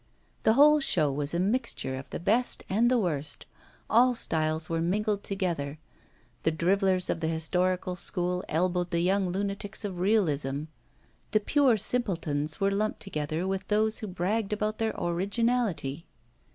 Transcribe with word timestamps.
The 0.41 0.53
whole 0.53 0.79
show 0.79 1.11
was 1.11 1.31
a 1.31 1.39
mixture 1.39 1.95
of 1.95 2.09
the 2.09 2.19
best 2.19 2.63
and 2.67 2.89
the 2.89 2.97
worst, 2.97 3.45
all 3.87 4.15
styles 4.15 4.67
were 4.67 4.81
mingled 4.81 5.21
together, 5.21 5.77
the 6.41 6.49
drivellers 6.51 7.07
of 7.11 7.19
the 7.19 7.27
historical 7.27 7.95
school 7.95 8.43
elbowed 8.49 8.89
the 8.89 9.01
young 9.01 9.29
lunatics 9.29 9.85
of 9.85 9.99
realism, 9.99 10.63
the 11.29 11.39
pure 11.39 11.77
simpletons 11.77 12.59
were 12.59 12.71
lumped 12.71 12.99
together 12.99 13.45
with 13.45 13.67
those 13.67 13.99
who 13.99 14.07
bragged 14.07 14.51
about 14.53 14.79
their 14.79 14.95
originality. 14.97 16.07